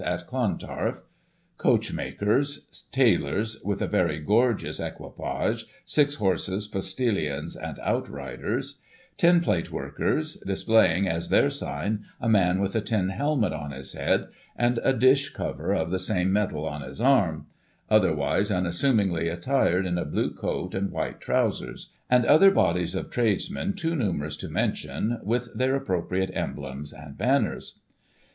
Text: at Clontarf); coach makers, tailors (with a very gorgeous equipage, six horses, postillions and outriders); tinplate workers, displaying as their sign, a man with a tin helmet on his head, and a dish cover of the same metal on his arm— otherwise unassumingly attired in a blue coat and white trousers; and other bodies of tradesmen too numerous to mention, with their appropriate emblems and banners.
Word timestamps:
at 0.03 0.25
Clontarf); 0.25 1.03
coach 1.59 1.93
makers, 1.93 2.87
tailors 2.91 3.61
(with 3.63 3.83
a 3.83 3.87
very 3.87 4.17
gorgeous 4.17 4.79
equipage, 4.79 5.65
six 5.85 6.15
horses, 6.15 6.65
postillions 6.67 7.55
and 7.55 7.77
outriders); 7.83 8.79
tinplate 9.15 9.69
workers, 9.69 10.37
displaying 10.37 11.07
as 11.07 11.29
their 11.29 11.51
sign, 11.51 12.03
a 12.19 12.27
man 12.27 12.59
with 12.59 12.75
a 12.75 12.81
tin 12.81 13.09
helmet 13.09 13.53
on 13.53 13.69
his 13.69 13.93
head, 13.93 14.25
and 14.55 14.79
a 14.83 14.91
dish 14.91 15.29
cover 15.33 15.71
of 15.71 15.91
the 15.91 15.99
same 15.99 16.33
metal 16.33 16.65
on 16.65 16.81
his 16.81 16.99
arm— 16.99 17.45
otherwise 17.87 18.49
unassumingly 18.49 19.27
attired 19.29 19.85
in 19.85 19.99
a 19.99 20.03
blue 20.05 20.33
coat 20.33 20.73
and 20.73 20.89
white 20.89 21.21
trousers; 21.21 21.91
and 22.09 22.25
other 22.25 22.49
bodies 22.49 22.95
of 22.95 23.11
tradesmen 23.11 23.73
too 23.75 23.95
numerous 23.95 24.35
to 24.35 24.49
mention, 24.49 25.19
with 25.21 25.49
their 25.55 25.75
appropriate 25.75 26.31
emblems 26.33 26.91
and 26.91 27.19
banners. 27.19 27.77